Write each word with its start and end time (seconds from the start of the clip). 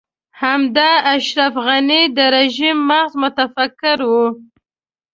همدا 0.41 0.91
اشرف 1.13 1.53
غني 1.65 2.01
د 2.17 2.17
رژيم 2.35 2.77
مغز 2.89 3.13
متفکر 3.23 3.99
و. 4.09 4.11